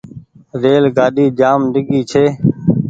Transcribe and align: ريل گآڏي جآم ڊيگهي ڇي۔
ريل 0.61 0.85
گآڏي 0.97 1.25
جآم 1.39 1.59
ڊيگهي 1.73 2.01
ڇي۔ 2.11 2.25